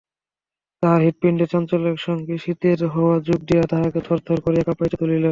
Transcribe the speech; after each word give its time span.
তাহার 0.83 1.01
হৃৎপিণ্ডের 1.01 1.51
চাঞ্চল্যের 1.51 1.97
সঙ্গে 1.99 2.35
শীতের 2.37 2.79
হাওয়া 2.93 3.15
যোগ 3.27 3.39
দিয়া 3.47 3.63
তাহাকে 3.71 3.99
থরথর 4.07 4.37
করিয়া 4.45 4.65
কাঁপাইয়া 4.67 4.97
তুলিল। 4.99 5.25